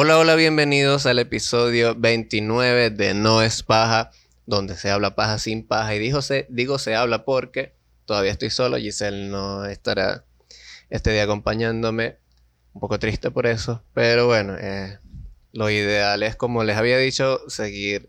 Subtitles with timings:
[0.00, 4.10] Hola, hola, bienvenidos al episodio 29 de No es paja,
[4.48, 5.94] donde se habla paja sin paja.
[5.94, 7.74] Y digo se, digo se habla porque
[8.06, 10.24] todavía estoy solo, Giselle no estará
[10.90, 12.16] este día acompañándome,
[12.72, 14.98] un poco triste por eso, pero bueno, eh,
[15.52, 18.08] lo ideal es, como les había dicho, seguir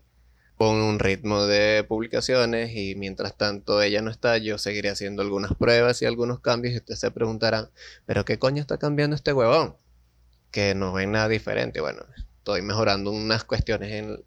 [0.56, 5.54] con un ritmo de publicaciones y mientras tanto ella no está, yo seguiré haciendo algunas
[5.54, 7.70] pruebas y algunos cambios y ustedes se preguntarán,
[8.06, 9.76] pero ¿qué coño está cambiando este huevón?
[10.50, 11.80] que no ven nada diferente.
[11.80, 14.24] Bueno, estoy mejorando unas cuestiones en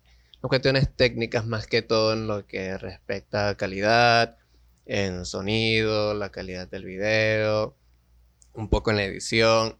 [0.49, 4.37] cuestiones técnicas más que todo en lo que respecta a calidad,
[4.85, 7.77] en sonido, la calidad del video,
[8.53, 9.77] un poco en la edición.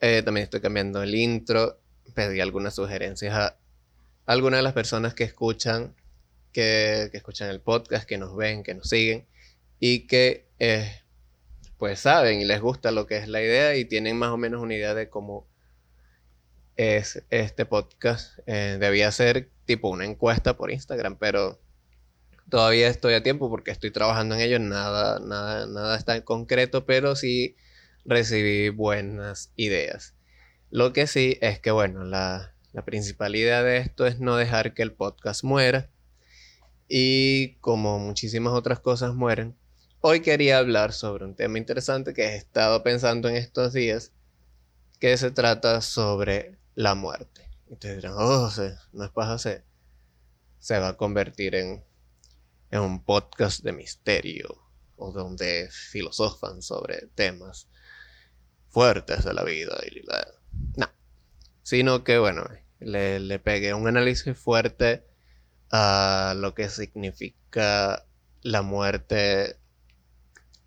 [0.00, 1.80] Eh, también estoy cambiando el intro.
[2.14, 3.58] Pedí algunas sugerencias a
[4.26, 5.94] algunas de las personas que escuchan,
[6.52, 9.26] que, que escuchan el podcast, que nos ven, que nos siguen
[9.80, 11.02] y que eh,
[11.78, 14.62] pues saben y les gusta lo que es la idea y tienen más o menos
[14.62, 15.48] una idea de cómo
[16.76, 18.38] es este podcast.
[18.46, 21.60] Eh, debía ser tipo una encuesta por Instagram, pero
[22.48, 24.58] todavía estoy a tiempo porque estoy trabajando en ello.
[24.58, 27.54] Nada, nada, nada está en concreto, pero sí
[28.04, 30.16] recibí buenas ideas.
[30.70, 34.74] Lo que sí es que, bueno, la, la principal idea de esto es no dejar
[34.74, 35.88] que el podcast muera.
[36.88, 39.54] Y como muchísimas otras cosas mueren,
[40.00, 44.10] hoy quería hablar sobre un tema interesante que he estado pensando en estos días,
[44.98, 47.49] que se trata sobre la muerte.
[47.70, 48.50] Y ustedes dirán, oh,
[48.92, 49.62] no es paja, se,
[50.58, 51.84] se va a convertir en,
[52.72, 54.60] en un podcast de misterio
[54.96, 57.68] o donde filosofan sobre temas
[58.70, 60.26] fuertes de la vida y la...
[60.78, 60.90] No,
[61.62, 62.44] sino que bueno,
[62.80, 65.06] le, le pegué un análisis fuerte
[65.70, 68.04] a lo que significa
[68.42, 69.60] la muerte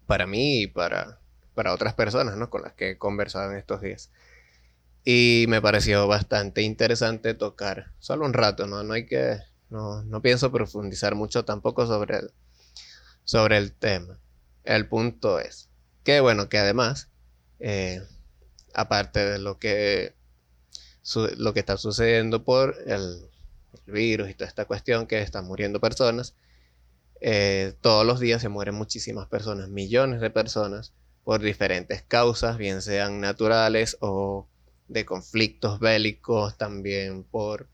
[0.05, 1.19] para mí y para,
[1.53, 2.49] para otras personas, ¿no?
[2.49, 4.09] Con las que he conversado en estos días.
[5.05, 8.83] Y me pareció bastante interesante tocar, solo un rato, ¿no?
[8.83, 9.37] No hay que,
[9.69, 12.31] no, no pienso profundizar mucho tampoco sobre el,
[13.25, 14.19] sobre el tema.
[14.63, 15.69] El punto es
[16.03, 17.09] que, bueno, que además,
[17.59, 18.01] eh,
[18.73, 20.15] aparte de lo que,
[21.37, 23.29] lo que está sucediendo por el,
[23.85, 26.35] virus y toda esta cuestión que están muriendo personas,
[27.21, 30.93] eh, todos los días se mueren muchísimas personas, millones de personas,
[31.23, 34.47] por diferentes causas, bien sean naturales o
[34.93, 37.67] de conflictos bélicos, también por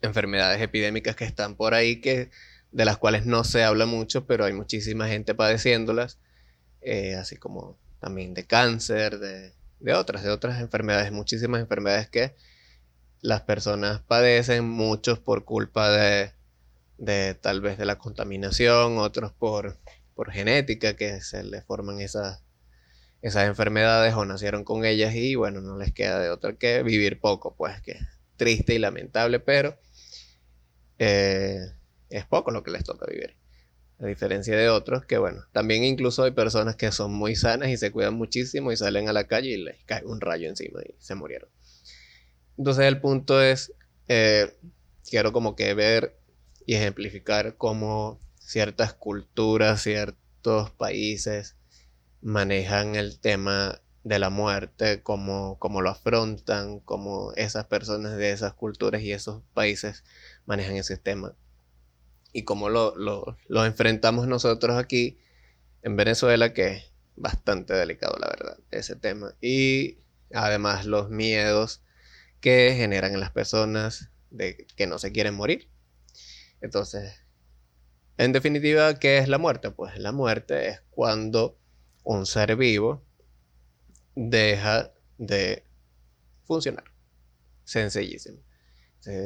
[0.00, 2.30] enfermedades epidémicas que están por ahí, que,
[2.72, 6.18] de las cuales no se habla mucho, pero hay muchísima gente padeciéndolas,
[6.80, 12.34] eh, así como también de cáncer, de, de otras, de otras enfermedades, muchísimas enfermedades que
[13.20, 16.32] las personas padecen, muchos por culpa de,
[16.96, 19.76] de tal vez de la contaminación, otros por,
[20.14, 22.45] por genética, que se les forman esas
[23.26, 27.20] esas enfermedades o nacieron con ellas y bueno, no les queda de otra que vivir
[27.20, 27.98] poco, pues que
[28.36, 29.76] triste y lamentable, pero
[30.98, 31.58] eh,
[32.08, 33.34] es poco lo que les toca vivir.
[33.98, 37.76] A diferencia de otros que bueno, también incluso hay personas que son muy sanas y
[37.76, 40.94] se cuidan muchísimo y salen a la calle y les cae un rayo encima y
[41.00, 41.48] se murieron.
[42.56, 43.72] Entonces el punto es,
[44.06, 44.54] eh,
[45.08, 46.16] quiero como que ver
[46.64, 51.56] y ejemplificar cómo ciertas culturas, ciertos países,
[52.26, 59.00] manejan el tema de la muerte, cómo, lo afrontan, cómo esas personas de esas culturas
[59.02, 60.02] y esos países
[60.44, 61.36] manejan ese tema.
[62.32, 65.20] Y cómo lo, lo, enfrentamos nosotros aquí
[65.82, 69.34] en Venezuela, que es bastante delicado, la verdad, ese tema.
[69.40, 69.98] Y
[70.34, 71.84] además los miedos
[72.40, 75.68] que generan en las personas de que no se quieren morir.
[76.60, 77.22] Entonces,
[78.18, 79.70] en definitiva, ¿qué es la muerte?
[79.70, 81.56] Pues la muerte es cuando
[82.06, 83.02] un ser vivo
[84.14, 85.64] deja de
[86.44, 86.84] funcionar.
[87.64, 88.38] Sencillísimo.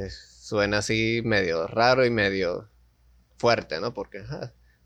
[0.08, 2.70] suena así medio raro y medio
[3.36, 3.92] fuerte, ¿no?
[3.92, 4.20] Porque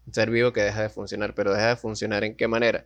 [0.07, 2.85] un ser vivo que deja de funcionar, pero deja de funcionar en qué manera?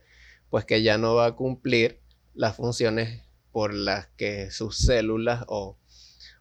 [0.50, 2.02] Pues que ya no va a cumplir
[2.34, 5.78] las funciones por las que sus células o,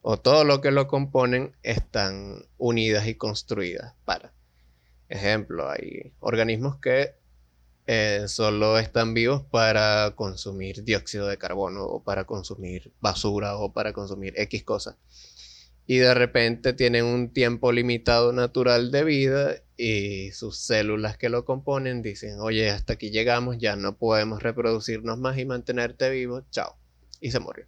[0.02, 4.34] o todo lo que lo componen están unidas y construidas para.
[5.08, 7.17] Ejemplo, hay organismos que
[7.88, 13.94] eh, solo están vivos para consumir dióxido de carbono o para consumir basura o para
[13.94, 14.98] consumir X cosas.
[15.90, 21.46] y de repente tienen un tiempo limitado natural de vida y sus células que lo
[21.46, 26.78] componen dicen, oye, hasta aquí llegamos, ya no podemos reproducirnos más y mantenerte vivo, chao.
[27.22, 27.68] Y se murió.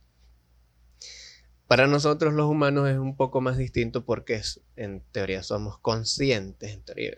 [1.67, 4.41] Para nosotros los humanos es un poco más distinto porque
[4.75, 7.17] en teoría somos conscientes, en teoría,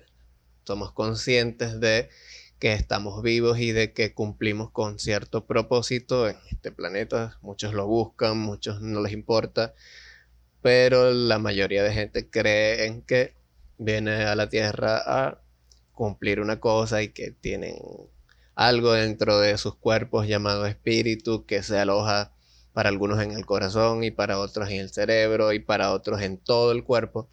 [0.65, 2.09] somos conscientes de
[2.61, 7.39] que estamos vivos y de que cumplimos con cierto propósito en este planeta.
[7.41, 9.73] Muchos lo buscan, muchos no les importa,
[10.61, 13.33] pero la mayoría de gente cree en que
[13.79, 15.41] viene a la Tierra a
[15.91, 17.77] cumplir una cosa y que tienen
[18.53, 22.31] algo dentro de sus cuerpos llamado espíritu que se aloja
[22.73, 26.37] para algunos en el corazón y para otros en el cerebro y para otros en
[26.37, 27.27] todo el cuerpo.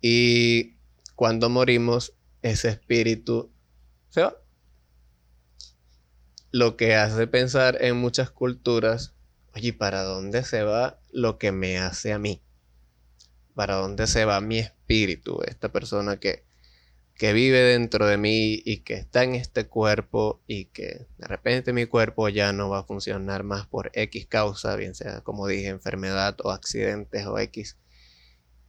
[0.00, 0.74] Y
[1.14, 2.12] cuando morimos,
[2.42, 3.52] ese espíritu
[4.10, 4.36] se va.
[6.52, 9.14] Lo que hace pensar en muchas culturas,
[9.54, 12.42] oye, ¿para dónde se va lo que me hace a mí?
[13.54, 15.42] ¿Para dónde se va mi espíritu?
[15.46, 16.44] Esta persona que,
[17.14, 21.72] que vive dentro de mí y que está en este cuerpo y que de repente
[21.72, 25.68] mi cuerpo ya no va a funcionar más por X causa, bien sea como dije,
[25.68, 27.76] enfermedad o accidentes o X.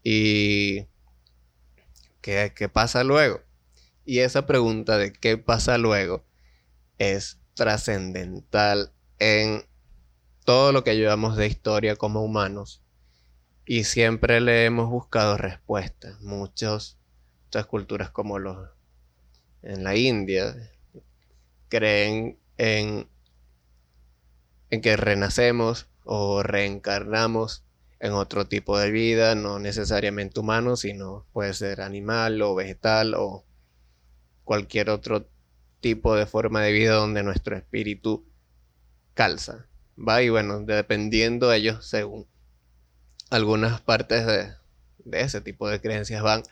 [0.03, 0.87] Y
[2.21, 3.46] ¿qué, qué pasa luego?
[4.07, 6.23] Y esa pregunta de qué pasa luego
[6.97, 9.65] es trascendental en
[10.45, 12.81] todo lo que llevamos de historia como humanos.
[13.65, 16.21] Y siempre le hemos buscado respuestas.
[16.21, 16.97] Muchos,
[17.43, 18.69] muchas culturas como los
[19.61, 20.55] en la India
[21.67, 23.09] creen en,
[24.69, 27.65] en que renacemos o reencarnamos
[27.99, 33.43] en otro tipo de vida, no necesariamente humano, sino puede ser animal o vegetal o
[34.47, 35.29] cualquier otro
[35.81, 38.25] tipo de forma de vida donde nuestro espíritu
[39.13, 39.67] calza.
[39.95, 42.27] Va y bueno, dependiendo de ellos según
[43.29, 44.53] algunas partes de,
[44.99, 46.43] de ese tipo de creencias van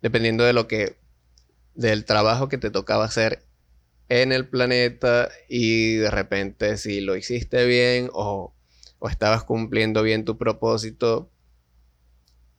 [0.00, 0.96] dependiendo de lo que
[1.74, 3.44] del trabajo que te tocaba hacer
[4.08, 8.52] en el planeta y de repente si lo hiciste bien o,
[8.98, 11.30] o estabas cumpliendo bien tu propósito,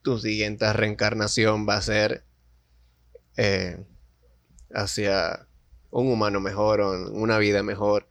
[0.01, 2.23] tu siguiente reencarnación va a ser
[3.37, 3.83] eh,
[4.73, 5.47] hacia
[5.91, 8.07] un humano mejor o una vida mejor,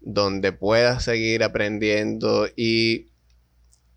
[0.00, 3.12] donde puedas seguir aprendiendo y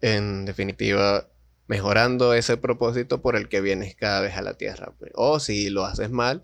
[0.02, 1.30] en definitiva
[1.68, 4.94] mejorando ese propósito por el que vienes cada vez a la Tierra.
[5.16, 6.42] O si lo haces mal,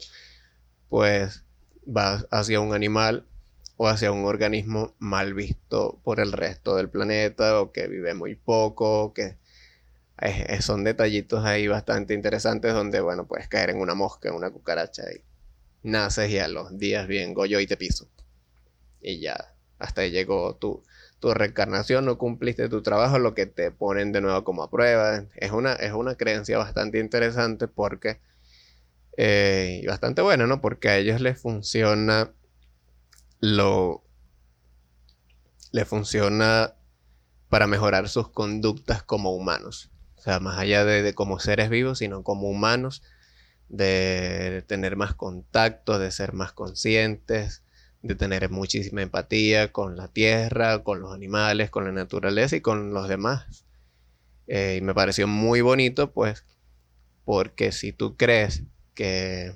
[0.88, 1.44] pues
[1.86, 3.26] vas hacia un animal
[3.76, 8.36] o hacia un organismo mal visto por el resto del planeta o que vive muy
[8.36, 9.38] poco, que
[10.62, 15.04] son detallitos ahí bastante interesantes donde, bueno, puedes caer en una mosca, en una cucaracha
[15.12, 15.22] y
[15.84, 18.08] naces y a los días bien goyo y te piso.
[19.02, 20.84] Y ya, hasta ahí llegó tu,
[21.20, 25.26] tu reencarnación, no cumpliste tu trabajo, lo que te ponen de nuevo como a prueba.
[25.36, 28.20] Es una, es una creencia bastante interesante porque,
[29.18, 30.62] eh, y bastante buena, ¿no?
[30.62, 32.34] Porque a ellos les funciona
[33.40, 34.04] lo,
[35.72, 36.76] le funciona
[37.50, 39.92] para mejorar sus conductas como humanos.
[40.18, 43.02] O sea, más allá de, de como seres vivos, sino como humanos
[43.70, 47.64] de tener más contacto, de ser más conscientes,
[48.02, 52.94] de tener muchísima empatía con la tierra, con los animales, con la naturaleza y con
[52.94, 53.66] los demás.
[54.48, 56.46] Eh, y me pareció muy bonito, pues,
[57.26, 58.64] porque si tú crees
[58.96, 59.56] que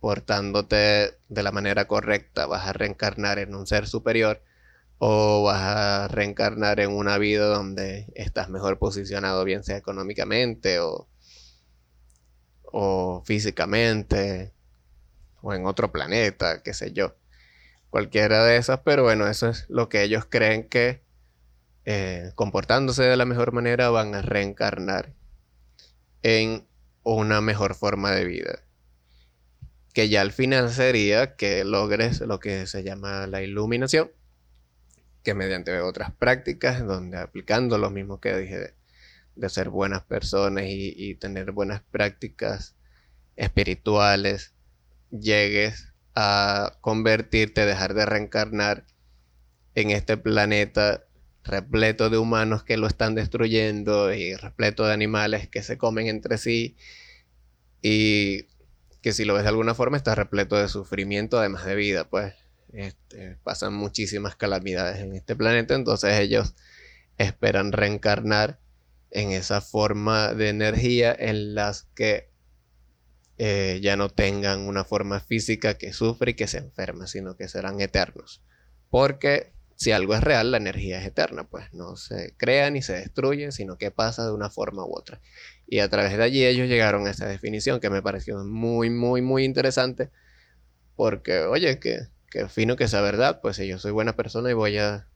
[0.00, 4.42] portándote de la manera correcta vas a reencarnar en un ser superior,
[4.98, 11.08] o vas a reencarnar en una vida donde estás mejor posicionado, bien sea económicamente o
[12.76, 14.52] o físicamente
[15.40, 17.14] o en otro planeta, qué sé yo.
[17.88, 21.00] Cualquiera de esas, pero bueno, eso es lo que ellos creen que
[21.84, 25.12] eh, comportándose de la mejor manera van a reencarnar
[26.22, 26.66] en
[27.04, 28.64] una mejor forma de vida.
[29.92, 34.10] Que ya al final sería que logres lo que se llama la iluminación,
[35.22, 38.74] que mediante otras prácticas, donde aplicando lo mismo que dije
[39.36, 42.74] de ser buenas personas y, tener buenas prácticas
[43.36, 44.54] espirituales,
[45.10, 48.86] llegues a convertirte, dejar de reencarnar
[49.74, 51.04] en este planeta
[51.42, 56.38] repleto de humanos que lo están destruyendo y repleto de animales que se comen entre
[56.38, 56.76] sí
[57.82, 58.46] y
[59.02, 62.34] que si lo ves de alguna forma está repleto de sufrimiento además de vida, pues
[62.72, 66.54] este, pasan muchísimas calamidades en este planeta, entonces ellos
[67.18, 68.58] esperan reencarnar
[69.14, 72.28] en esa forma de energía en las que
[73.38, 77.48] eh, ya no tengan una forma física que sufre y que se enferma, sino que
[77.48, 78.42] serán eternos.
[78.90, 82.94] Porque si algo es real, la energía es eterna, pues no se crea ni se
[82.94, 85.20] destruye, sino que pasa de una forma u otra.
[85.66, 89.22] Y a través de allí ellos llegaron a esa definición que me pareció muy, muy,
[89.22, 90.10] muy interesante,
[90.96, 94.54] porque, oye, que, que fino que sea verdad, pues si yo soy buena persona y
[94.54, 95.08] voy a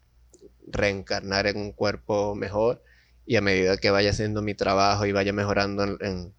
[0.66, 2.82] reencarnar en un cuerpo mejor,
[3.28, 6.32] y a medida que vaya haciendo mi trabajo y vaya mejorando en,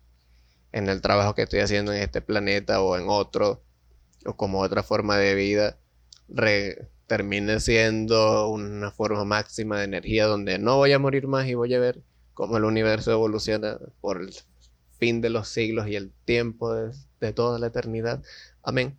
[0.72, 3.64] en el trabajo que estoy haciendo en este planeta o en otro,
[4.26, 5.78] o como otra forma de vida,
[7.06, 11.76] termine siendo una forma máxima de energía donde no voy a morir más y voy
[11.76, 12.02] a ver
[12.34, 14.34] cómo el universo evoluciona por el
[14.98, 18.24] fin de los siglos y el tiempo de, toda la eternidad.
[18.64, 18.98] Amén.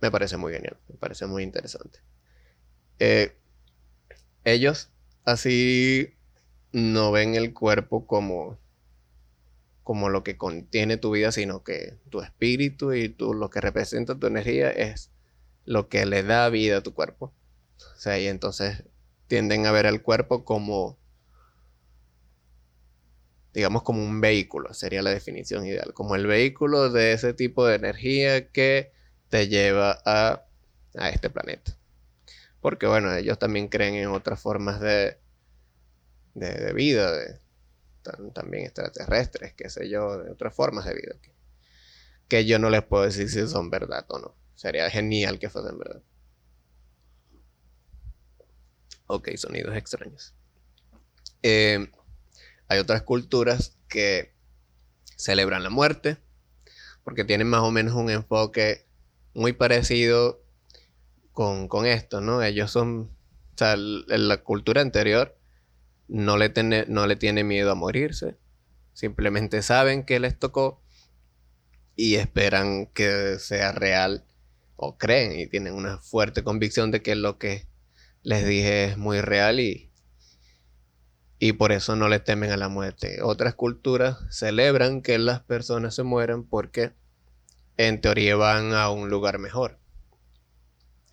[0.00, 1.98] Me parece muy genial, me parece muy interesante.
[3.00, 3.36] Eh,
[4.44, 4.90] ellos
[5.24, 6.14] así
[6.72, 8.58] no ven el cuerpo como
[9.82, 14.18] como lo que contiene tu vida, sino que tu espíritu y tú, lo que representa
[14.18, 15.10] tu energía es
[15.64, 17.32] lo que le da vida a tu cuerpo.
[17.94, 18.84] O sea, y entonces
[19.26, 20.98] tienden a ver el cuerpo como,
[23.52, 27.76] digamos, como un vehículo, sería la definición ideal, como el vehículo de ese tipo de
[27.76, 28.92] energía que
[29.30, 30.44] te lleva a,
[30.96, 31.76] a este planeta.
[32.60, 35.18] Porque bueno, ellos también creen en otras formas de,
[36.34, 37.40] de, vida,
[38.32, 41.14] también extraterrestres, qué sé yo, de otras formas de vida.
[42.28, 44.34] Que, yo no les puedo decir si son verdad o no.
[44.54, 46.02] Sería genial que fuesen verdad.
[49.06, 50.34] Ok, sonidos extraños.
[51.42, 51.90] Eh,
[52.68, 54.32] hay otras culturas que
[55.16, 56.16] celebran la muerte,
[57.04, 58.86] porque tienen más o menos un enfoque
[59.34, 60.42] muy parecido
[61.32, 62.42] con, con esto, ¿no?
[62.42, 63.10] Ellos son,
[63.54, 65.36] o sea, la cultura anterior
[66.12, 68.36] no le, tiene, no le tiene miedo a morirse.
[68.92, 70.82] Simplemente saben que les tocó
[71.96, 74.26] y esperan que sea real
[74.76, 77.66] o creen y tienen una fuerte convicción de que lo que
[78.22, 79.90] les dije es muy real y,
[81.38, 83.22] y por eso no le temen a la muerte.
[83.22, 86.92] Otras culturas celebran que las personas se mueran porque
[87.78, 89.78] en teoría van a un lugar mejor.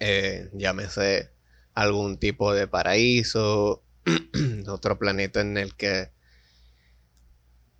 [0.01, 1.31] Eh, llámese
[1.73, 3.85] algún tipo de paraíso
[4.67, 6.11] otro planeta en el que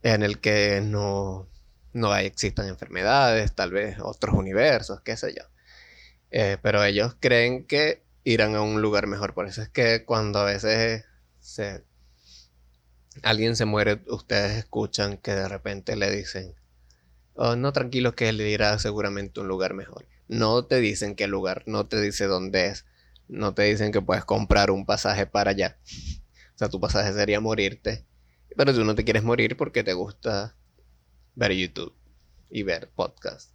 [0.01, 1.49] en el que no,
[1.93, 5.43] no hay, existan enfermedades, tal vez otros universos, qué sé yo.
[6.31, 9.33] Eh, pero ellos creen que irán a un lugar mejor.
[9.33, 11.05] Por eso es que cuando a veces
[11.39, 11.83] se,
[13.23, 16.55] alguien se muere, ustedes escuchan que de repente le dicen,
[17.33, 20.07] oh, no, tranquilo, que él irá seguramente un lugar mejor.
[20.27, 22.85] No te dicen qué lugar, no te dice dónde es,
[23.29, 25.77] no te dicen que puedes comprar un pasaje para allá.
[26.55, 28.05] O sea, tu pasaje sería morirte.
[28.57, 30.57] Pero tú no te quieres morir porque te gusta
[31.35, 31.95] ver YouTube
[32.49, 33.53] y ver podcasts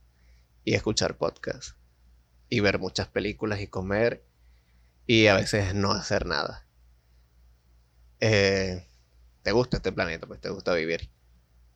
[0.65, 1.77] y escuchar podcasts
[2.49, 4.25] y ver muchas películas y comer
[5.07, 6.67] y a veces no hacer nada.
[8.21, 8.87] Eh,
[9.43, 11.11] te gusta este planeta, pues te gusta vivir.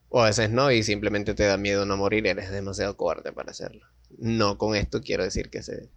[0.08, 3.50] O a veces no y simplemente te da miedo no morir eres demasiado cobarde para
[3.50, 3.84] hacerlo.
[4.16, 5.90] No con esto quiero decir que se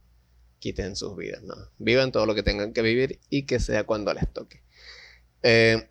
[0.62, 1.56] quiten sus vidas, no.
[1.80, 4.62] Vivan todo lo que tengan que vivir y que sea cuando les toque.
[5.44, 5.90] Eh,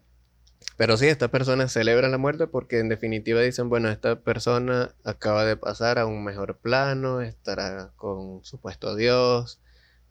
[0.77, 5.45] pero sí, estas personas celebran la muerte porque en definitiva dicen, bueno, esta persona acaba
[5.45, 9.61] de pasar a un mejor plano, estará con supuesto Dios,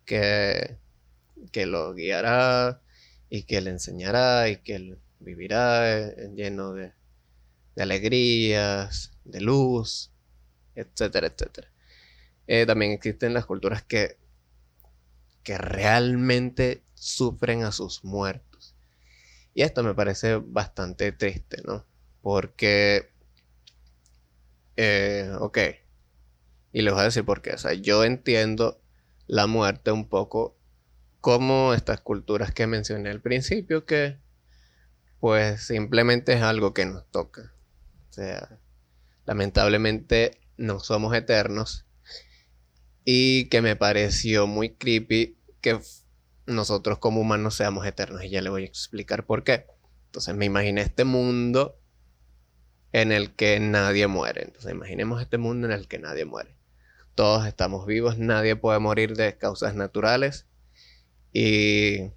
[0.06, 0.78] que,
[1.52, 2.82] que lo guiará
[3.30, 6.92] y que le enseñará y que vivirá lleno de,
[7.76, 10.12] de alegrías, de luz,
[10.76, 11.70] etcétera, etcétera.
[12.52, 14.18] Eh, también existen las culturas que,
[15.44, 18.50] que realmente sufren a sus muertos
[19.60, 21.86] y esto me parece bastante triste, ¿no?
[22.22, 23.10] Porque,
[24.78, 25.58] eh, ok,
[26.72, 27.54] y les voy a decir por qué.
[27.54, 28.82] O sea, yo entiendo
[29.28, 30.56] la muerte un poco
[31.20, 34.18] como estas culturas que mencioné al principio, que
[35.20, 37.54] pues simplemente es algo que nos toca.
[38.10, 38.60] O sea,
[39.26, 41.86] lamentablemente no somos eternos.
[43.12, 45.80] Y que me pareció muy creepy que
[46.46, 48.24] nosotros como humanos seamos eternos.
[48.24, 49.66] Y ya le voy a explicar por qué.
[50.06, 51.80] Entonces me imaginé este mundo
[52.92, 54.44] en el que nadie muere.
[54.44, 56.56] Entonces imaginemos este mundo en el que nadie muere.
[57.16, 60.46] Todos estamos vivos, nadie puede morir de causas naturales.
[61.34, 62.12] Y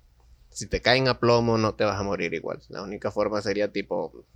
[0.50, 2.61] si te caen a plomo no te vas a morir igual.
[2.68, 4.26] La única forma sería tipo,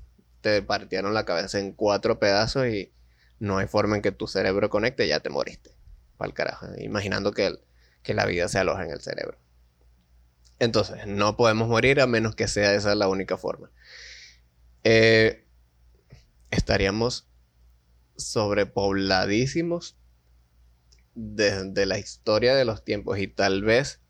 [0.41, 2.95] te partieron la cabeza en cuatro pedazos y
[3.41, 5.76] no hay forma en que tu cerebro conecte y ya te moriste.
[6.17, 6.67] Para el carajo.
[6.79, 7.59] Imaginando que,
[8.03, 9.39] que la vida se aloja en el cerebro.
[10.59, 13.71] Entonces, no podemos morir a menos que sea esa la única forma.
[14.85, 15.45] Eh,
[16.51, 17.29] estaríamos
[18.17, 19.97] sobrepobladísimos
[21.15, 24.01] desde la historia de los tiempos y tal vez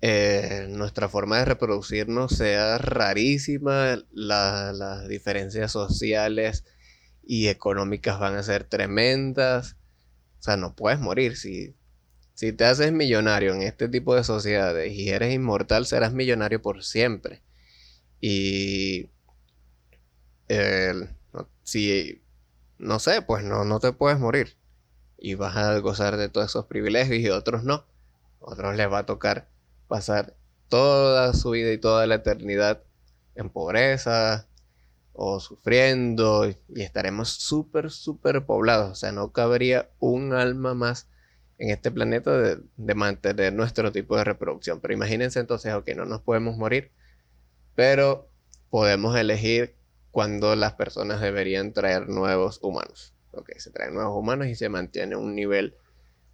[0.00, 6.64] eh, nuestra forma de reproducirnos sea rarísima, las diferencias sociales
[7.24, 9.76] y económicas van a ser tremendas.
[10.38, 11.36] O sea, no puedes morir.
[11.36, 11.74] Si,
[12.34, 16.84] si te haces millonario en este tipo de sociedades y eres inmortal, serás millonario por
[16.84, 17.42] siempre.
[18.20, 19.10] Y
[21.62, 22.22] si,
[22.78, 24.56] no sé, pues no, no te puedes morir.
[25.18, 27.84] Y vas a gozar de todos esos privilegios y otros no.
[28.40, 29.48] Otros les va a tocar
[29.88, 30.34] pasar
[30.68, 32.82] toda su vida y toda la eternidad
[33.34, 34.46] en pobreza
[35.20, 38.92] o sufriendo y estaremos súper, súper poblados.
[38.92, 41.08] O sea, no cabría un alma más
[41.58, 44.80] en este planeta de, de, mantener nuestro tipo de reproducción.
[44.80, 46.92] Pero imagínense entonces, ok, no nos podemos morir,
[47.74, 48.30] pero
[48.70, 49.74] podemos elegir
[50.12, 53.12] cuándo las personas deberían traer nuevos humanos.
[53.32, 55.74] Ok, se traen nuevos humanos y se mantiene un nivel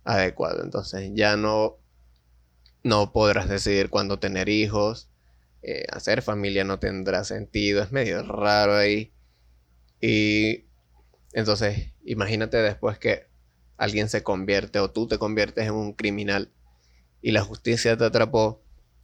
[0.05, 0.63] adecuado.
[0.63, 1.79] Entonces ya no
[2.83, 5.09] no podrás decidir cuándo tener hijos.
[5.67, 7.83] Eh, hacer familia no tendrá sentido.
[7.83, 9.13] Es medio raro ahí.
[10.01, 10.67] Y
[11.33, 13.27] entonces, imagínate después que
[13.79, 16.53] alguien se convierte o tú te conviertes en un criminal
[17.23, 18.63] y la justicia te atrapó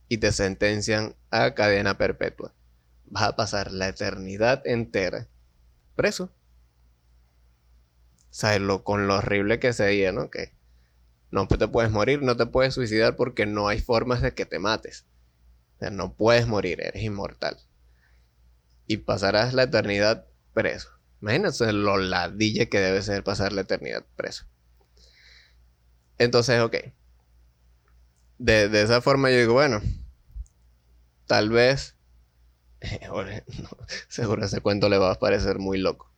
[0.09, 2.55] y te sentencian a cadena perpetua.
[3.07, 5.29] Vas a pasar la eternidad entera
[5.97, 6.31] preso.
[8.31, 10.31] ¿Sabes lo, con lo horrible que sería, no?
[10.31, 10.53] Que
[11.31, 14.59] no te puedes morir, no te puedes suicidar porque no hay formas de que te
[14.59, 15.07] mates.
[15.91, 17.57] No puedes morir, eres inmortal.
[18.87, 20.91] Y pasarás la eternidad preso.
[21.23, 24.47] Imagínate lo ladilla que debe ser pasar la eternidad preso.
[26.19, 26.77] Entonces, ok.
[28.39, 29.81] De, esa forma yo digo, bueno,
[31.27, 31.97] tal vez...
[34.09, 36.11] seguro ese cuento le va a parecer muy loco.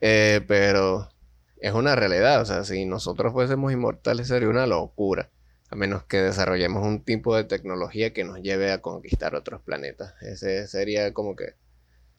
[0.00, 1.10] Eh, pero
[1.58, 2.40] es una realidad.
[2.40, 5.30] O sea, si nosotros fuésemos inmortales sería una locura.
[5.70, 10.14] A menos que desarrollemos un tipo de tecnología que nos lleve a conquistar otros planetas.
[10.20, 11.54] Ese sería como que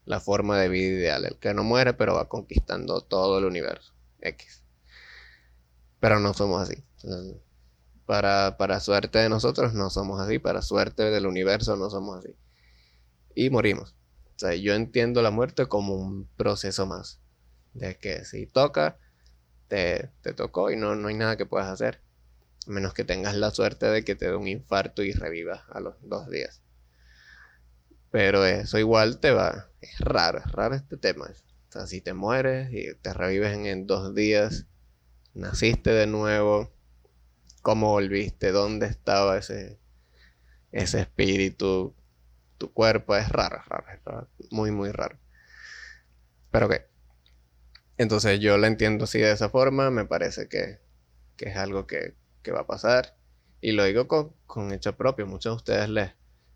[0.05, 1.25] la forma de vida ideal.
[1.25, 3.93] El que no muere pero va conquistando todo el universo.
[4.21, 4.63] X.
[5.99, 6.83] Pero no somos así.
[8.05, 10.39] Para, para suerte de nosotros no somos así.
[10.39, 12.35] Para suerte del universo no somos así.
[13.35, 13.95] Y morimos.
[14.35, 17.19] O sea, yo entiendo la muerte como un proceso más.
[17.73, 18.97] De que si toca,
[19.67, 22.01] te, tocó y no, no hay nada que puedas hacer.
[22.67, 25.79] A menos que tengas la suerte de que te dé un infarto y revivas a
[25.79, 26.61] los dos días.
[28.11, 29.69] Pero eso igual te va.
[29.81, 31.25] Es raro, es raro este tema.
[31.25, 34.65] O sea, si te mueres y te revives en, dos días,
[35.33, 36.71] naciste de nuevo,
[37.61, 39.79] cómo volviste, dónde estaba ese,
[40.71, 41.95] ese espíritu,
[42.57, 45.17] tu cuerpo, es raro, es raro, es raro, muy, muy raro.
[46.51, 46.91] Pero que
[48.01, 50.79] entonces yo la entiendo así de esa forma, me parece que,
[51.37, 52.15] es algo que,
[52.49, 53.15] va a pasar.
[53.61, 56.11] Y lo digo con, hecho propio, muchos de ustedes les,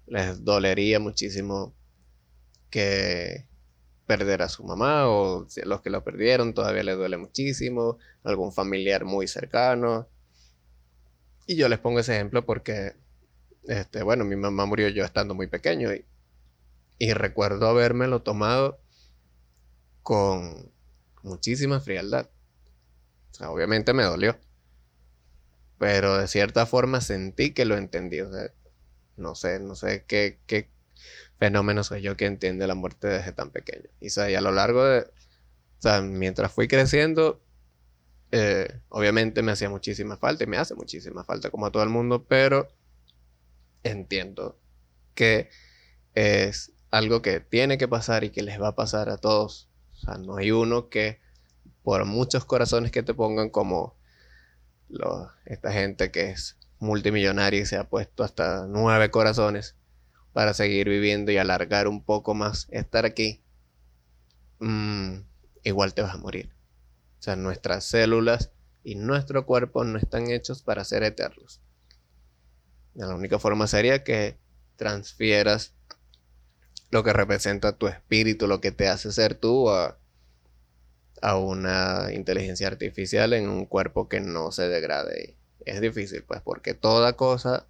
[0.08, 1.76] les dolería muchísimo
[2.71, 3.48] que
[4.08, 9.06] perder a su mamá o los que lo perdieron todavía les duele muchísimo, algún familiar
[9.06, 10.08] muy cercano.
[11.45, 12.93] Y yo les pongo ese ejemplo porque,
[13.67, 16.06] este, bueno, mi mamá murió yo estando muy pequeño y,
[16.98, 18.80] y recuerdo habérmelo tomado
[20.02, 20.71] con,
[21.26, 22.30] muchísima frialdad.
[23.32, 24.38] O sea, obviamente me dolió.
[25.77, 28.21] Pero de cierta forma sentí que lo entendí.
[28.21, 28.51] O sea,
[29.17, 30.69] no sé, no sé qué, qué
[31.38, 33.89] fenómeno soy yo que entiende la muerte desde tan pequeño.
[33.99, 35.01] Y, a lo largo de.
[35.01, 37.41] O sea, mientras fui creciendo,
[38.31, 41.89] eh, obviamente me hacía muchísima falta y me hace muchísima falta como a todo el
[41.89, 42.69] mundo, pero
[43.83, 44.57] entiendo
[45.13, 45.49] que
[46.15, 49.97] es algo que tiene que pasar y que les va a pasar a todos o
[49.97, 51.19] sea, no hay uno que,
[51.83, 53.95] por muchos corazones que te pongan, como
[55.45, 59.76] esta gente que es multimillonaria y se ha puesto hasta nueve corazones
[60.34, 63.41] para seguir viviendo y alargar un poco más estar aquí,
[64.60, 65.19] mm,
[65.63, 66.52] igual te vas a morir.
[67.19, 68.52] O sea, nuestras células
[68.84, 71.62] y nuestro cuerpo no están hechos para ser eternos.
[72.93, 74.38] La única forma sería que
[74.76, 75.74] transfieras
[76.91, 79.98] lo que representa tu espíritu, lo que te hace ser tú a,
[81.21, 85.38] una inteligencia artificial en un cuerpo que no se degrade.
[85.65, 87.67] Es difícil, pues, porque toda cosa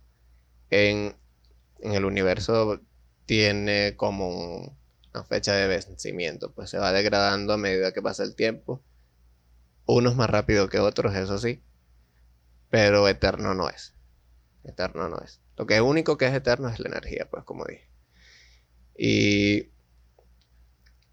[0.69, 1.15] en,
[1.79, 2.81] el universo
[3.25, 4.77] tiene como
[5.13, 8.83] una fecha de vencimiento, pues se va degradando a medida que pasa el tiempo.
[9.85, 11.61] Unos más rápido que otros, eso sí,
[12.69, 13.93] pero eterno no es.
[14.63, 15.41] Eterno no es.
[15.57, 17.87] Lo que único que es eterno es la energía, pues como dije.
[18.97, 19.69] Y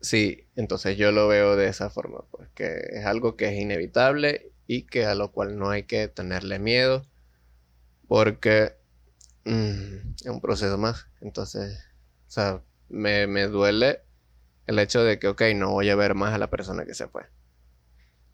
[0.02, 4.52] sí, entonces yo lo veo de esa forma, pues que es algo que es inevitable
[4.66, 7.06] y que a lo cual no hay que tenerle miedo,
[8.08, 8.74] porque
[9.44, 11.06] mm, es un proceso más.
[11.20, 11.78] Entonces,
[12.28, 14.02] o sea, me, me duele
[14.66, 17.08] el hecho de que, ok, no voy a ver más a la persona que se
[17.08, 17.24] fue.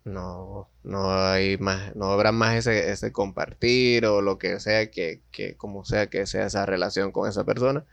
[0.04, 5.22] No, no hay más, no habrá más ese, ese compartir o lo que sea que,
[5.30, 7.84] que, como sea que sea esa relación con esa persona.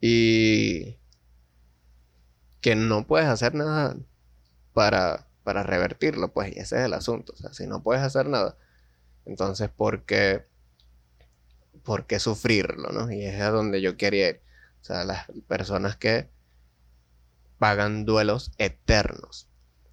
[0.00, 0.98] Y
[2.64, 3.94] que no puedes hacer nada
[4.72, 7.34] para, para revertirlo, pues, y ese es el asunto.
[7.34, 8.56] O sea, si no puedes hacer nada,
[9.26, 10.46] entonces, ¿por qué,
[11.82, 13.12] por qué sufrirlo, no?
[13.12, 14.40] Y es a donde yo quería ir.
[14.80, 16.30] O sea, las personas que
[17.58, 19.50] pagan duelos eternos.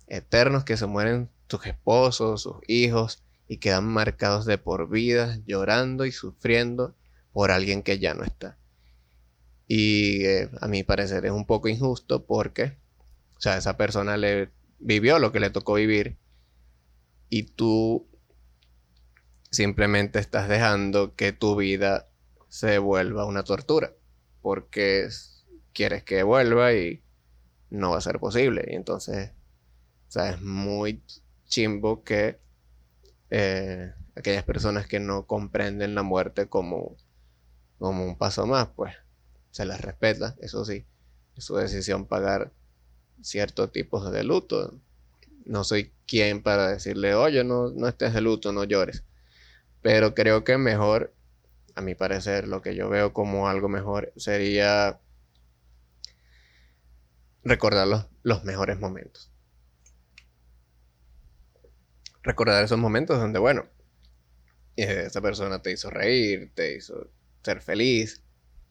[0.08, 6.06] Eternos que se mueren sus esposos, sus hijos y quedan marcados de por vida, llorando
[6.06, 6.96] y sufriendo
[7.34, 8.58] por alguien que ya no está.
[9.74, 12.78] Y eh, a mi parecer es un poco injusto porque,
[13.38, 16.18] o sea, esa persona le vivió lo que le tocó vivir
[17.30, 18.06] y tú
[19.50, 22.10] simplemente estás dejando que tu vida
[22.50, 23.94] se vuelva una tortura
[24.42, 25.08] porque
[25.72, 27.02] quieres que vuelva y
[27.70, 28.66] no va a ser posible.
[28.70, 29.32] Y entonces,
[30.10, 31.02] o sea, es muy
[31.46, 32.42] chimbo que
[33.30, 36.98] eh, aquellas personas que no comprenden la muerte como,
[37.80, 38.94] como un paso más, pues
[39.52, 40.86] se les respeta, eso sí,
[41.38, 42.52] su decisión pagar
[43.22, 44.80] ciertos tipos de luto.
[45.46, 49.04] No soy quien para decirle, oye, no, no estés de luto, no llores.
[49.82, 51.14] Pero creo que mejor
[51.76, 55.00] a mi parecer, lo que yo veo como algo mejor sería
[57.44, 57.88] recordar
[58.24, 59.32] los, mejores momentos.
[62.24, 63.66] Recordar esos momentos donde, bueno,
[64.76, 67.10] eh, esa persona te hizo reír, te hizo
[67.44, 68.24] ser feliz,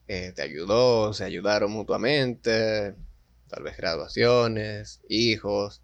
[0.07, 2.95] eh, te ayudó, se ayudaron mutuamente,
[3.47, 5.81] tal vez graduaciones, hijos,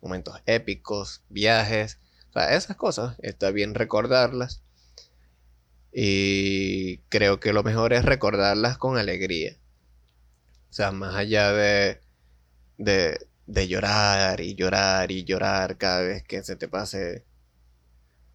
[0.00, 1.98] momentos épicos, viajes,
[2.34, 4.62] esas cosas, está bien recordarlas
[5.92, 9.58] y creo que lo mejor es recordarlas con alegría.
[10.70, 12.00] O sea, más allá de,
[12.78, 17.26] de, de llorar y llorar y llorar cada vez que se te pase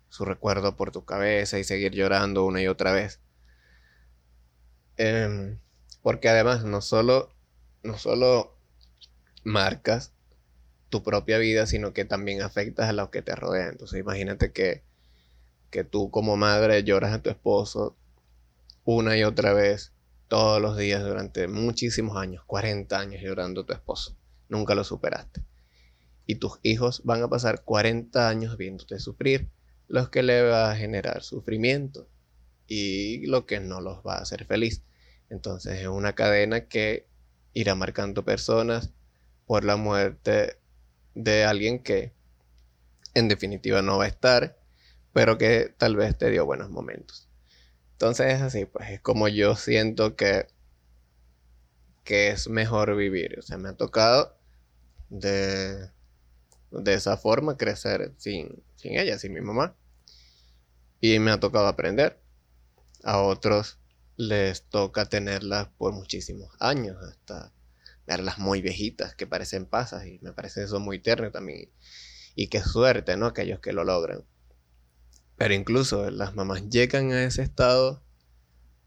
[0.09, 3.19] su recuerdo por tu cabeza y seguir llorando una y otra vez.
[4.97, 5.59] Em,
[6.01, 7.33] porque además no solo,
[7.83, 8.55] no solo
[9.43, 10.13] marcas
[10.89, 13.69] tu propia vida, sino que también afectas a los que te rodean.
[13.71, 14.83] Entonces imagínate que
[15.69, 17.95] que tú como madre lloras a tu esposo
[18.83, 19.93] una y otra vez
[20.27, 24.17] todos los días durante muchísimos años, 40 años llorando a tu esposo.
[24.49, 25.43] Nunca lo superaste.
[26.25, 29.49] Y tus hijos van a pasar 40 años viéndote sufrir,
[29.87, 32.09] los que le va a generar sufrimiento
[32.67, 34.83] y lo que no los va a hacer feliz.
[35.29, 37.07] Entonces es una cadena que
[37.53, 38.91] irá marcando personas
[39.45, 40.57] por la muerte
[41.15, 42.13] de alguien que
[43.13, 44.57] en definitiva no va a estar
[45.17, 47.27] pero que tal vez te dio buenos momentos.
[47.93, 50.45] Entonces es así, pues es como yo siento que,
[52.03, 53.35] que es mejor vivir.
[53.39, 54.37] O sea, me ha tocado
[55.09, 55.89] de,
[56.69, 59.75] de esa forma crecer sin, sin ella, sin mi mamá.
[61.01, 62.19] Y me ha tocado aprender.
[63.03, 63.79] A otros
[64.17, 67.53] les toca tenerlas por muchísimos años, hasta
[68.07, 71.69] verlas muy viejitas, que parecen pasas, y me parece eso muy tierno también.
[72.35, 73.27] Y qué suerte, ¿no?
[73.27, 74.25] Aquellos que lo logran.
[75.37, 78.03] Pero incluso las mamás llegan a ese estado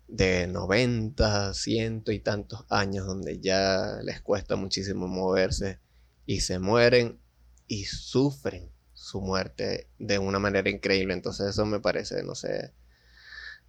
[0.09, 5.79] de 90, ciento y tantos años donde ya les cuesta muchísimo moverse
[6.27, 7.21] y se mueren
[7.69, 11.15] y sufren su muerte de una manera increíble.
[11.15, 12.75] Entonces eso me parece, no sé,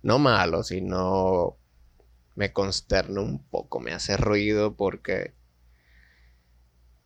[0.04, 1.58] no malo, sino
[2.36, 5.34] me consterna un poco, me hace ruido porque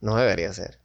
[0.01, 0.79] no debería ser.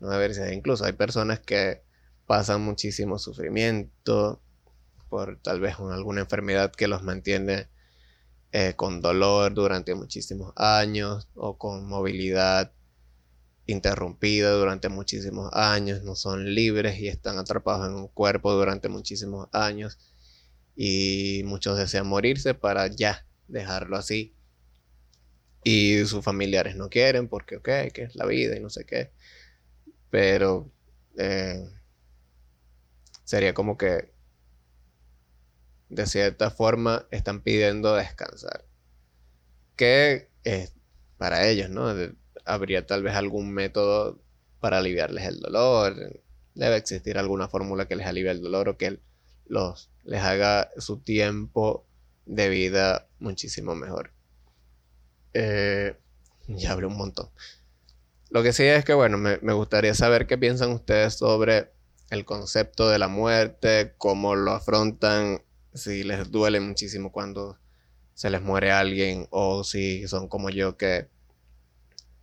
[0.00, 0.52] No debería ser.
[0.52, 1.82] Incluso hay personas que
[2.26, 4.40] pasan muchísimo sufrimiento
[5.08, 7.68] por tal vez alguna enfermedad que los mantiene
[8.52, 12.72] eh, con dolor durante muchísimos años o con movilidad
[13.66, 19.48] interrumpida durante muchísimos años, no son libres y están atrapados en un cuerpo durante muchísimos
[19.52, 19.98] años
[20.76, 24.36] y muchos desean morirse para ya dejarlo así
[25.68, 29.10] y sus familiares no quieren porque ok, que es la vida y no sé qué,
[30.10, 30.70] pero
[31.18, 31.68] eh,
[33.24, 34.12] sería como que
[35.88, 38.64] de cierta forma están pidiendo descansar.
[39.74, 40.72] Que es
[41.18, 41.92] para ellos, ¿no?
[42.44, 44.22] habría tal vez algún método
[44.60, 46.22] para aliviarles el dolor.
[46.54, 49.00] Debe existir alguna fórmula que les alivie el dolor o que
[49.46, 51.84] los, les haga su tiempo
[52.24, 54.12] de vida muchísimo mejor.
[55.34, 55.96] Eh,
[56.48, 57.28] ya hablé un montón.
[58.30, 61.72] Lo que sí es que, bueno, me, me gustaría saber qué piensan ustedes sobre
[62.10, 65.42] el concepto de la muerte, cómo lo afrontan
[65.74, 67.58] si les duele muchísimo cuando
[68.14, 71.08] se les muere alguien o si son como yo que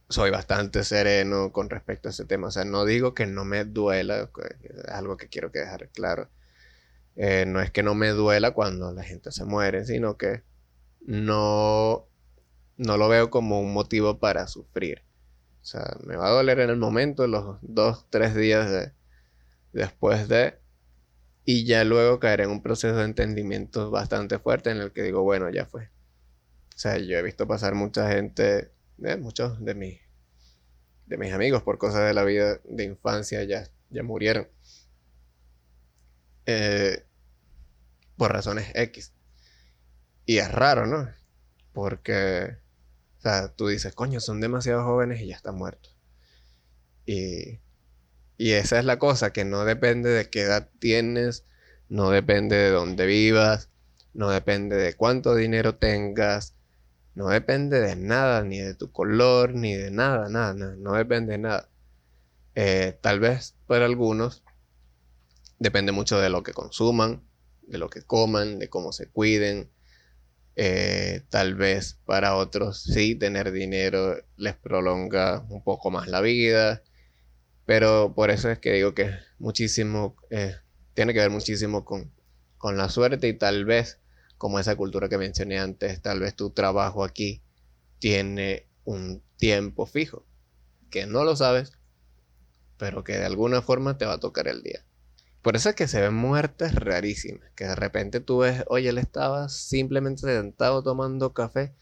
[0.09, 2.47] soy bastante sereno con respecto a ese tema.
[2.47, 4.29] O sea, no digo que no me duela,
[4.61, 6.29] es algo que quiero dejar claro.
[7.15, 10.43] Eh, no es que no me duela cuando la gente se muere, sino que
[11.01, 12.07] no,
[12.77, 15.03] no lo veo como un motivo para sufrir.
[15.61, 18.91] O sea, me va a doler en el momento, los dos, tres días de,
[19.71, 20.59] después de,
[21.45, 25.23] y ya luego caeré en un proceso de entendimiento bastante fuerte en el que digo,
[25.23, 25.89] bueno, ya fue.
[26.75, 28.71] O sea, yo he visto pasar mucha gente,
[29.03, 29.99] eh, muchos de mis,
[31.05, 34.47] de mis amigos por cosas de la vida de infancia ya, ya murieron.
[36.45, 37.05] Eh,
[38.17, 39.13] por razones X.
[40.25, 41.09] Y es raro, ¿no?
[41.73, 42.57] Porque,
[43.17, 45.97] o sea, tú dices, coño, son demasiado jóvenes y ya están muertos.
[47.05, 47.59] Y
[48.37, 51.45] y esa es la cosa, que no depende de qué edad tienes,
[51.89, 53.69] no depende de dónde vivas,
[54.13, 56.55] no depende de cuánto dinero tengas,
[57.15, 61.37] no depende de nada, ni de tu color, ni de nada, nada, no depende de
[61.37, 61.69] nada.
[62.55, 64.42] Eh, tal vez para algunos
[65.63, 67.23] depende mucho de lo que consuman,
[67.63, 69.71] de lo que coman, de cómo se cuiden.
[70.55, 76.83] Eh, tal vez para otros sí, tener dinero les prolonga un poco más la vida
[77.65, 80.55] pero por eso es que digo que muchísimo, eh,
[80.93, 82.13] tiene que ver muchísimo con,
[82.57, 83.99] con la suerte y tal vez,
[84.37, 87.41] como esa cultura que mencioné antes, tal vez tu trabajo aquí
[87.99, 90.25] tiene un tiempo fijo,
[90.89, 91.71] que no lo sabes,
[92.77, 94.85] pero que de alguna forma te va a tocar el día.
[95.43, 98.97] Por eso es que se ven muertes rarísimas, que de repente tú ves, oye, él
[98.97, 101.75] estaba simplemente sentado tomando café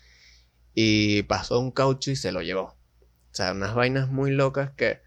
[0.73, 2.63] y pasó un caucho y se lo llevó.
[2.63, 5.01] O sea, unas vainas muy locas que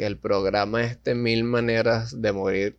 [0.00, 2.78] que el programa este Mil Maneras de Morir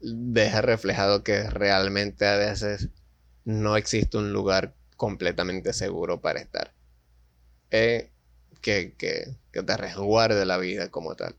[0.00, 2.88] deja reflejado que realmente a veces
[3.44, 6.72] no existe un lugar completamente seguro para estar.
[7.70, 8.10] Eh,
[8.60, 11.34] que, que, que te resguarde la vida como tal.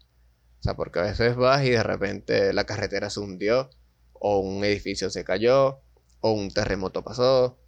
[0.61, 3.71] O sea, porque a veces vas y de repente la carretera se hundió,
[4.13, 5.81] o un edificio se cayó,
[6.19, 7.59] o un terremoto pasó,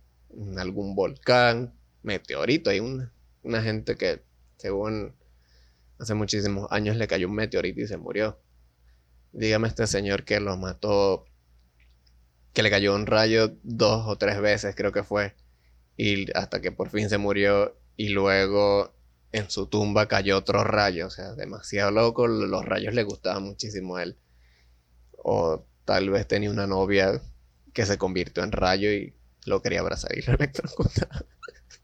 [0.57, 2.69] algún volcán, meteorito.
[2.69, 4.23] Hay una, una gente que,
[4.57, 5.15] según
[5.97, 8.39] hace muchísimos años le cayó un meteorito y se murió.
[9.31, 11.25] Dígame este señor que lo mató,
[12.53, 15.33] que le cayó un rayo dos o tres veces, creo que fue,
[15.97, 18.93] y hasta que por fin se murió y luego
[19.33, 23.97] en su tumba cayó otro rayo, o sea, demasiado loco, los rayos le gustaban muchísimo
[23.97, 24.17] a él.
[25.17, 27.21] O tal vez tenía una novia
[27.73, 29.15] que se convirtió en rayo y
[29.45, 31.25] lo quería abrazar y lo electrocutaba.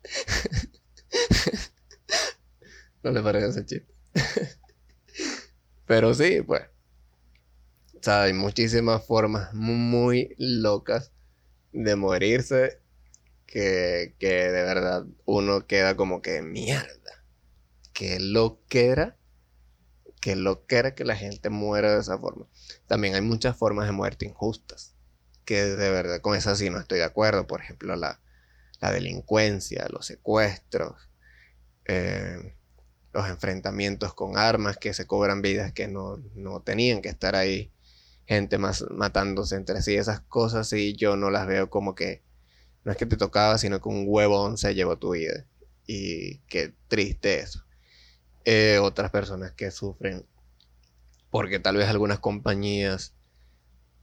[3.03, 3.93] ¿No le parece ese chiste?
[5.85, 6.63] Pero sí, pues.
[7.95, 11.11] O sea, hay muchísimas formas muy locas
[11.73, 12.79] de morirse
[13.45, 17.18] que, que de verdad uno queda como que mierda.
[17.99, 19.17] Que lo que era.
[20.21, 20.35] Que
[21.03, 22.47] la gente muera de esa forma.
[22.87, 24.95] También hay muchas formas de muerte injustas.
[25.43, 27.45] Que de verdad con esas sí no estoy de acuerdo.
[27.45, 28.21] Por ejemplo, la,
[28.79, 31.09] la delincuencia, los secuestros.
[31.83, 32.55] Eh,
[33.11, 36.21] los enfrentamientos con armas que se cobran vidas que no,
[36.63, 37.73] tenían que estar ahí,
[38.25, 42.23] gente más matándose entre sí, esas cosas y yo no las veo como que
[42.85, 45.45] no es que te tocaba, sino que un huevón se llevó tu vida.
[45.85, 47.65] Y qué triste eso.
[48.45, 50.25] Eh, otras personas que sufren
[51.29, 53.13] porque tal vez algunas compañías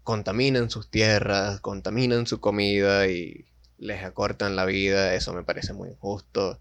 [0.02, 3.46] contaminan sus tierras, contaminan su comida y
[3.78, 6.60] les acortan la vida, eso me parece muy injusto.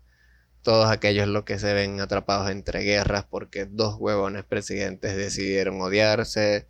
[0.64, 6.68] Todos aquellos los que se ven atrapados entre guerras porque dos huevones presidentes decidieron odiarse,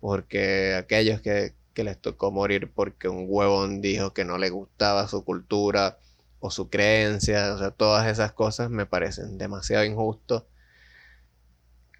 [0.00, 5.24] porque aquellos que, les tocó morir porque un huevón dijo que no le gustaba su
[5.24, 6.00] cultura
[6.40, 10.44] o su creencia, o sea, todas esas cosas me parecen demasiado injustos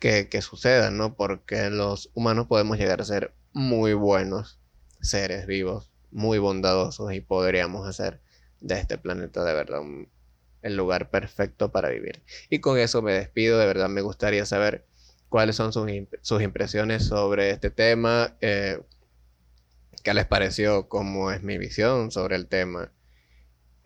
[0.00, 1.16] que, que sucedan, ¿no?
[1.16, 4.60] Porque los humanos podemos llegar a ser muy buenos
[5.00, 8.20] seres vivos, muy bondadosos y podríamos hacer
[8.60, 10.08] de este planeta de verdad un
[10.62, 12.22] el lugar perfecto para vivir.
[12.50, 14.86] Y con eso me despido, de verdad me gustaría saber
[15.28, 18.80] cuáles son sus, impresiones sobre este tema, eh,
[20.02, 22.92] qué les pareció, cómo es mi visión sobre el tema,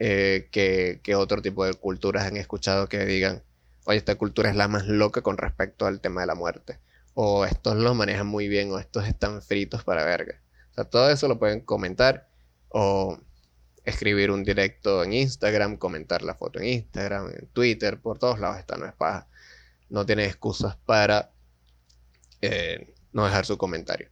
[0.04, 3.44] eh, qué, otro tipo de culturas han escuchado que digan,
[3.84, 6.80] oye, esta cultura es la más loca con respecto al tema de la muerte,
[7.14, 10.40] o estos los manejan muy bien, o estos están fritos para verga.
[10.72, 12.28] O sea, todo eso lo pueden comentar
[12.68, 13.16] o
[13.84, 18.58] escribir un directo en Instagram, comentar la foto en Instagram, en Twitter, por todos lados
[18.58, 19.28] esta no es paja.
[19.88, 21.30] No tiene excusas para
[22.40, 24.08] eh, no dejar su comentario.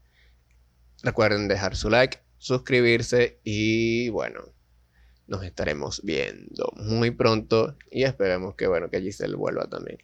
[1.02, 4.44] Recuerden dejar su like, suscribirse y bueno,
[5.30, 9.98] nos estaremos viendo muy pronto y esperemos que bueno que Giselle vuelva también.